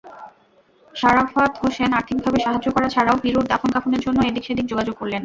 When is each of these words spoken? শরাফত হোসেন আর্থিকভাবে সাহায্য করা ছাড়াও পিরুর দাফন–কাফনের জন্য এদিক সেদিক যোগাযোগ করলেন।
শরাফত 0.93 1.51
হোসেন 1.61 1.91
আর্থিকভাবে 1.93 2.39
সাহায্য 2.45 2.67
করা 2.75 2.87
ছাড়াও 2.89 3.21
পিরুর 3.23 3.45
দাফন–কাফনের 3.51 4.01
জন্য 4.05 4.19
এদিক 4.23 4.43
সেদিক 4.47 4.65
যোগাযোগ 4.71 4.95
করলেন। 4.97 5.19